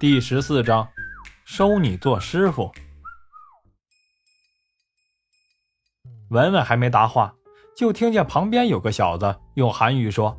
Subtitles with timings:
[0.00, 0.88] 第十四章，
[1.44, 2.72] 收你做师傅。
[6.30, 7.34] 文文还没答话，
[7.76, 10.34] 就听见旁边有个小子用韩语说：“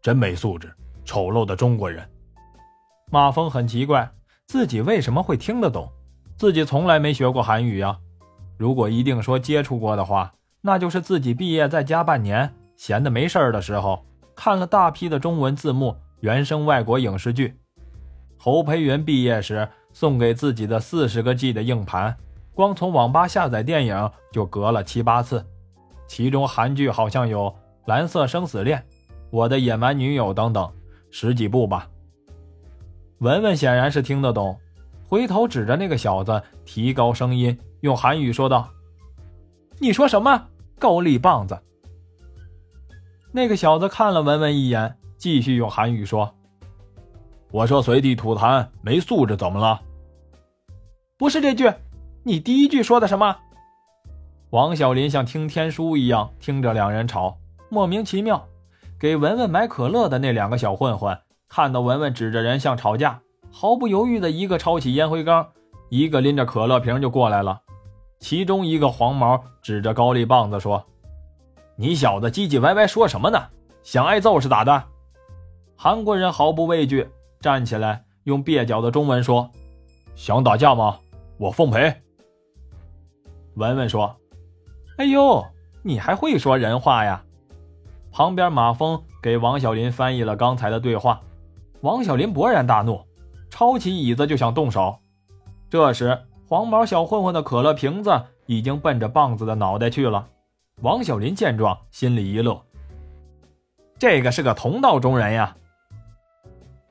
[0.00, 0.72] 真没素质，
[1.04, 2.08] 丑陋的中国人。”
[3.10, 4.08] 马峰很奇怪，
[4.46, 5.92] 自己为什么会听得懂？
[6.36, 7.98] 自己从来没学过韩语呀。
[8.56, 17.58] 如果一定说接触过的话，那就是自己毕业在家半年，闲的没事儿的时候，看了大批的中文字幕原声外国影视剧。
[18.44, 22.14] 侯培云毕业时送给自己的四十个 G 的硬盘，
[22.52, 25.42] 光从网吧下载电影就隔了七八次，
[26.06, 27.46] 其中韩剧好像有
[27.86, 28.78] 《蓝色生死恋》
[29.30, 30.70] 《我的野蛮女友》等等
[31.10, 31.88] 十几部吧。
[33.20, 34.60] 文文显然是听得懂，
[35.08, 38.68] 回头指着那个小子，提高声音用韩语说道
[39.80, 40.48] ：“你说什么？
[40.78, 41.58] 高丽棒子？”
[43.32, 46.30] 那个小子看了文文一眼，继续用韩语说。
[47.54, 49.80] 我说随地吐痰没素质怎么了？
[51.16, 51.72] 不是这句，
[52.24, 53.36] 你第一句说的什么？
[54.50, 57.38] 王小林像听天书一样听着两人吵，
[57.68, 58.44] 莫名其妙。
[58.98, 61.16] 给文文买可乐的那两个小混混
[61.48, 63.20] 看到文文指着人像吵架，
[63.52, 65.46] 毫不犹豫的一个抄起烟灰缸，
[65.90, 67.60] 一个拎着可乐瓶就过来了。
[68.18, 70.84] 其中一个黄毛指着高丽棒子说
[71.78, 73.40] ：“你小子唧唧歪歪说什么呢？
[73.84, 74.82] 想挨揍是咋的？”
[75.78, 77.08] 韩国人毫不畏惧。
[77.40, 79.50] 站起来，用蹩脚的中文说
[80.16, 80.98] ：“想打架吗？
[81.38, 81.94] 我奉陪。”
[83.56, 84.16] 文文说
[84.98, 85.44] ：“哎呦，
[85.82, 87.22] 你还会说人话呀？”
[88.10, 91.20] 旁边马峰给王小林翻译了刚才的对话。
[91.80, 93.04] 王小林勃然大怒，
[93.50, 94.96] 抄起椅子就想动手。
[95.68, 96.18] 这时，
[96.48, 100.28] 黄毛小混混的可乐瓶子已经奔着棒子的脑袋去了。
[100.82, 102.60] 王小林见状，心里一乐
[103.98, 105.56] ：“这个是个同道中人呀。”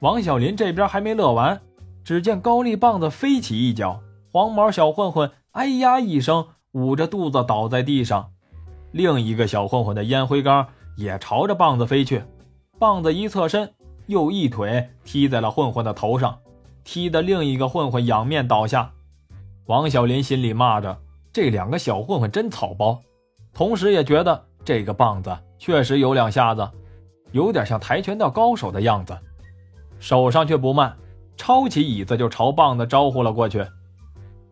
[0.00, 1.60] 王小林这边还没乐完，
[2.04, 8.30] 只见高丽棒子飞起一脚，黄毛小混混哎呀一声，捂着肚子倒在地上。
[8.92, 12.22] 另一个小混混的烟灰缸也朝着棒子飞去，
[12.78, 13.72] 棒子一侧身，
[14.06, 16.38] 又一腿踢在了混混的头上，
[16.84, 18.92] 踢得另一个混混仰面倒下。
[19.66, 20.96] 王小林心里骂着
[21.32, 23.00] ：“这两个小混混真草包。”
[23.52, 26.70] 同时也觉得这个棒子确实有两下子，
[27.32, 29.18] 有点像跆拳道高手的样子。
[29.98, 30.96] 手上却不慢，
[31.36, 33.64] 抄起椅子就朝棒子招呼了过去。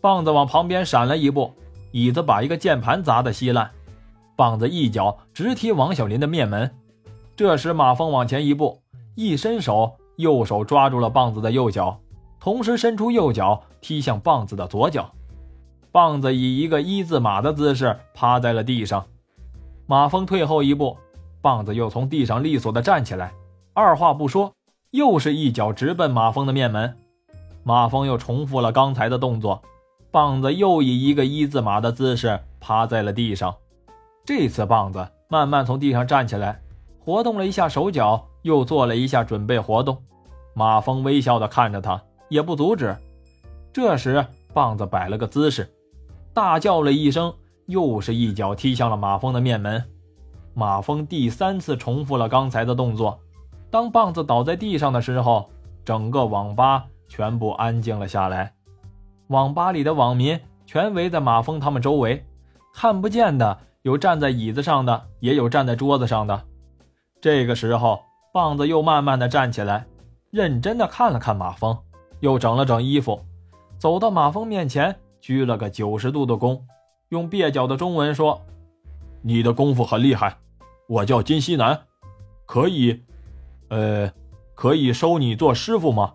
[0.00, 1.52] 棒子往旁边闪了一步，
[1.92, 3.70] 椅子把一个键盘砸得稀烂。
[4.36, 6.70] 棒子一脚直踢王小林的面门。
[7.36, 8.80] 这时马峰往前一步，
[9.14, 11.98] 一伸手，右手抓住了棒子的右脚，
[12.38, 15.10] 同时伸出右脚踢向棒子的左脚。
[15.90, 19.04] 棒子以一个一字马的姿势趴在了地上。
[19.86, 20.96] 马峰退后一步，
[21.40, 23.32] 棒子又从地上利索地站起来，
[23.72, 24.52] 二话不说。
[24.94, 26.96] 又是一脚直奔马蜂的面门，
[27.64, 29.60] 马蜂又重复了刚才的动作，
[30.12, 33.52] 棒子又以一个一字马的姿势趴在了地上。
[34.24, 36.62] 这次棒子慢慢从地上站起来，
[37.00, 40.00] 活动了一下手脚，又做了一下准备活动。
[40.54, 42.96] 马蜂微笑地看着他，也不阻止。
[43.72, 45.68] 这时棒子摆了个姿势，
[46.32, 47.34] 大叫了一声，
[47.66, 49.84] 又是一脚踢向了马蜂的面门。
[50.54, 53.18] 马蜂第三次重复了刚才的动作。
[53.74, 55.50] 当棒子倒在地上的时候，
[55.84, 58.54] 整个网吧全部安静了下来。
[59.26, 62.24] 网吧里的网民全围在马蜂他们周围，
[62.72, 66.40] 看不见的有站在椅子上的，也有站在桌子上的。
[67.20, 68.00] 这个时候，
[68.32, 69.84] 棒子又慢慢的站起来，
[70.30, 71.76] 认真的看了看马蜂，
[72.20, 73.20] 又整了整衣服，
[73.76, 76.60] 走到马蜂面前，鞠了个九十度的躬，
[77.08, 78.40] 用蹩脚的中文说
[79.20, 80.36] ：“你的功夫很厉害，
[80.86, 81.76] 我叫金西南，
[82.46, 83.02] 可以。”
[83.74, 84.08] 呃，
[84.54, 86.14] 可以收你做师傅吗？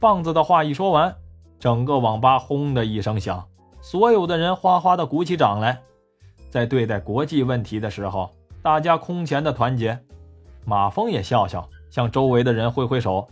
[0.00, 1.14] 棒子的话一说完，
[1.58, 3.46] 整个网吧轰的一声响，
[3.82, 5.82] 所有的人哗哗的鼓起掌来。
[6.48, 8.30] 在对待国际问题的时候，
[8.62, 10.02] 大家空前的团结。
[10.64, 13.28] 马峰也笑笑，向周围的人挥挥手：“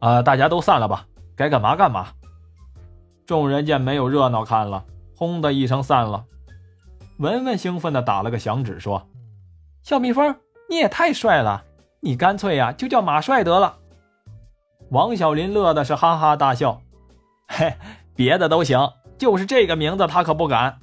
[0.00, 2.06] 啊，大家都散了吧，该干嘛干嘛。”
[3.26, 6.24] 众人见没有热闹看了，轰的一声散了。
[7.18, 9.06] 文文兴奋的打了个响指，说
[9.84, 10.34] ：“小蜜蜂，
[10.70, 11.62] 你也太帅了！”
[12.00, 13.76] 你干脆呀，就叫马帅得了。
[14.90, 16.80] 王小林乐的是哈哈大笑，
[17.48, 17.74] 嘿，
[18.14, 20.78] 别的都行，就是这个名字他可不敢。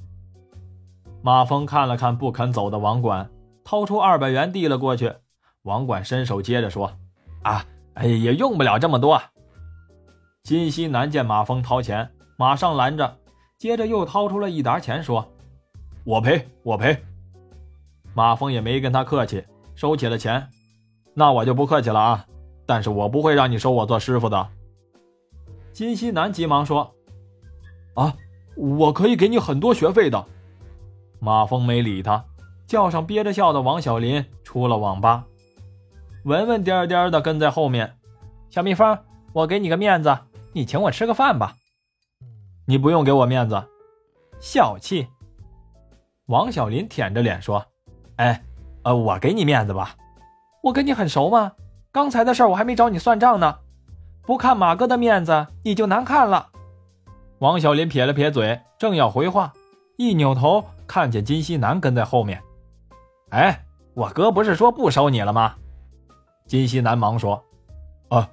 [1.20, 3.28] 马峰看了看不肯走的网管，
[3.64, 5.12] 掏出二百元递了过去。
[5.62, 6.92] 网管伸手接着说
[7.42, 9.20] ：“啊，哎，也用不了这么多。”
[10.44, 13.18] 金西南见马峰掏钱，马上拦着，
[13.58, 15.28] 接着又掏出了一沓钱，说
[16.06, 16.96] ：“我赔，我赔。”
[18.14, 19.44] 马峰也没跟他客气，
[19.74, 20.48] 收起了钱。
[21.18, 22.24] 那我就不客气了啊！
[22.64, 24.48] 但是我不会让你收我做师傅的。
[25.72, 26.94] 金西南急忙说
[27.94, 28.14] ：“啊，
[28.54, 30.24] 我可以给你很多学费的。”
[31.18, 32.24] 马峰没理他，
[32.68, 35.24] 叫上憋着笑的王小林出了网吧。
[36.24, 37.98] 文文颠颠的跟在后面。
[38.48, 38.96] 小蜜蜂，
[39.32, 40.16] 我给你个面子，
[40.52, 41.56] 你请我吃个饭吧。
[42.64, 43.60] 你不用给我面子，
[44.38, 45.08] 小气。
[46.26, 47.66] 王小林舔着脸说
[48.18, 48.40] ：“哎，
[48.84, 49.96] 呃，我给你面子吧。
[50.62, 51.52] 我跟你很熟吗？
[51.90, 53.58] 刚才的事儿我还没找你算账呢。
[54.22, 56.48] 不看马哥的面子，你就难看了。”
[57.40, 59.52] 王小林撇了撇嘴，正要回话，
[59.96, 62.42] 一扭头看见金西南跟在后面。
[63.30, 63.64] 哎，
[63.94, 65.54] 我哥不是说不收你了吗？
[66.46, 67.42] 金西南忙说
[68.10, 68.28] ：“啊。”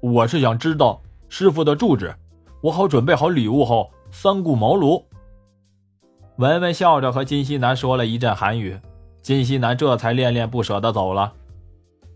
[0.00, 1.00] 我是想知道
[1.30, 2.14] 师傅的住址，
[2.62, 5.02] 我好准备好礼物后三顾茅庐。
[6.36, 8.78] 文文笑着和金西南说了一阵韩语，
[9.22, 11.32] 金西南这才恋恋不舍地走了。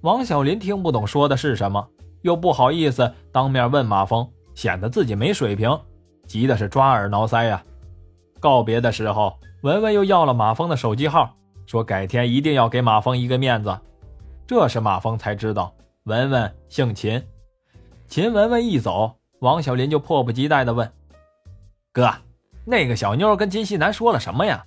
[0.02, 1.88] 王小林听不懂说的是什么，
[2.22, 5.76] 又不好意思当面问马峰，显得自己没水平，
[6.26, 7.62] 急的是抓耳挠腮呀。
[8.38, 11.34] 告别的时候，文文又要了马峰的手机号，
[11.66, 13.76] 说改天一定要给马峰一个面子。
[14.46, 15.74] 这时马峰才知道
[16.04, 17.20] 文文姓秦。
[18.06, 20.90] 秦文文一走，王小林就迫不及待地问
[21.92, 22.08] ：“哥，
[22.64, 24.64] 那个小妞跟金西南说了什么呀？”“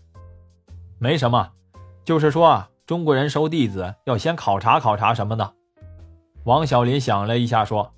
[1.00, 1.50] 没什么，
[2.04, 5.54] 就是说中国人收弟子要先考察考察什么的。”
[6.46, 7.94] 王小林想了一下，说：“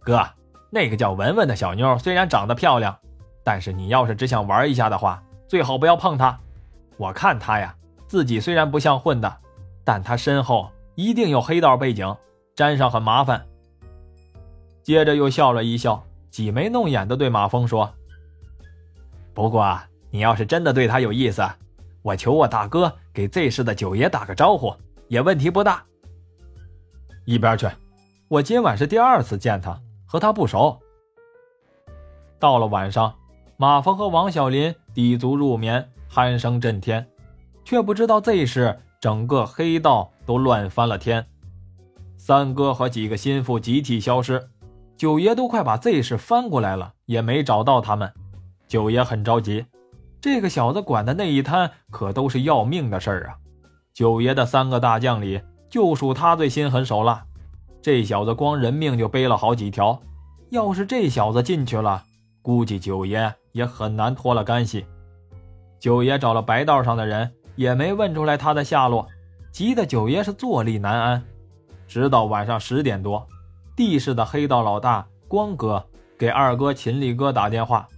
[0.00, 0.20] 哥，
[0.70, 2.98] 那个叫文文的小妞虽然长得漂亮，
[3.44, 6.38] 但是你要是只想玩一下的话，最好不要碰她。
[6.96, 7.74] 我看她呀，
[8.06, 9.36] 自己虽然不像混的，
[9.84, 12.16] 但她身后一定有黑道背景，
[12.56, 13.46] 沾上很麻烦。”
[14.82, 17.92] 接着又笑了一笑，挤眉弄眼的对马峰说
[19.32, 19.78] ：“不过
[20.10, 21.48] 你要是真的对他有意思，
[22.02, 24.72] 我求我大哥给 Z 市的九爷打个招呼，
[25.08, 25.84] 也问题不大。”
[27.26, 27.66] 一边去，
[28.28, 29.76] 我今晚是第二次见他，
[30.06, 30.78] 和他不熟。
[32.38, 33.12] 到了晚上，
[33.56, 37.04] 马峰和王小林抵足入眠，鼾声震天，
[37.64, 41.26] 却不知道 Z 市整个黑道都乱翻了天，
[42.16, 44.48] 三哥和几个心腹集体消失。
[44.96, 48.12] 九爷都快把 Z 市翻过来了，也没找到他们。
[48.68, 49.66] 九爷很着急，
[50.20, 53.36] 这个小子管的那一摊可都是要命的事儿啊！
[53.94, 57.24] 九爷的三个大将里，就属他最心狠手辣。
[57.80, 60.00] 这小子光人命就背了好几条，
[60.50, 62.02] 要是这小子进去了，
[62.42, 64.84] 估计九爷也很难脱了干系。
[65.78, 69.06] 九爷找了白道上的人，也没问出来他的下落，
[69.52, 71.22] 急得九爷是坐立难安。
[71.86, 73.26] 直到晚上十点多。
[73.76, 75.84] 地市的黑道老大光哥
[76.18, 77.88] 给二哥秦力哥打电话，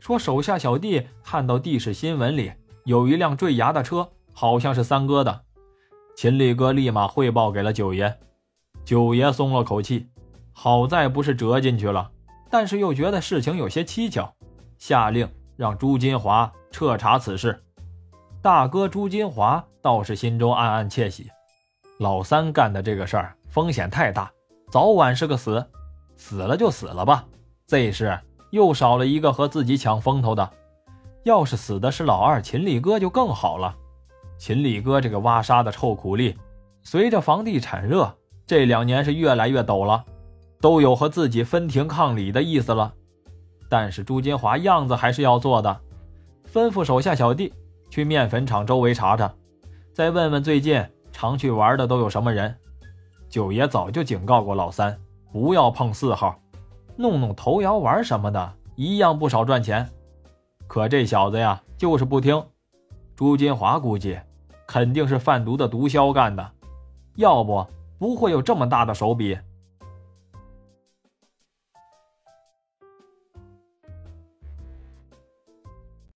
[0.00, 2.50] 说手下小弟看到地市新闻里
[2.84, 5.42] 有一辆坠崖的车，好像是三哥的。
[6.16, 8.18] 秦力哥立马汇报给了九爷，
[8.84, 10.08] 九爷松了口气，
[10.52, 12.10] 好在不是折进去了，
[12.50, 14.34] 但是又觉得事情有些蹊跷，
[14.78, 17.62] 下令让朱金华彻查此事。
[18.42, 21.28] 大哥朱金华倒是心中暗暗窃喜，
[21.98, 24.30] 老三干的这个事儿风险太大。
[24.70, 25.64] 早晚是个死，
[26.16, 27.26] 死了就死了吧。
[27.66, 28.18] 这事
[28.50, 30.50] 又少了一个和自己抢风头的。
[31.24, 33.76] 要是死的是老二秦力哥就更好了。
[34.38, 36.36] 秦力哥这个挖沙的臭苦力，
[36.82, 38.16] 随着房地产热，
[38.46, 40.02] 这两年是越来越陡了，
[40.60, 42.94] 都有和自己分庭抗礼的意思了。
[43.68, 45.80] 但是朱金华样子还是要做的，
[46.50, 47.52] 吩咐手下小弟
[47.90, 49.32] 去面粉厂周围查查，
[49.92, 52.56] 再问问最近常去玩的都有什么人。
[53.28, 54.98] 九爷早就警告过老三，
[55.30, 56.40] 不要碰四号，
[57.00, 59.88] 弄弄头摇丸什么的，一样不少赚钱。
[60.66, 62.44] 可这小子呀，就是不听。
[63.16, 64.20] 朱金华估计，
[64.66, 66.46] 肯定是贩毒的毒枭干的，
[67.16, 67.66] 要不
[67.98, 69.38] 不会有这么大的手笔。